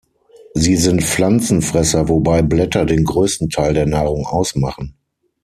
[0.55, 4.95] Sie sind Pflanzenfresser, wobei Blätter den größten Teil der Nahrung ausmachen.